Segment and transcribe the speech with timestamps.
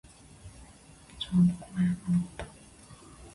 [1.19, 2.45] 情のこまやかなこと。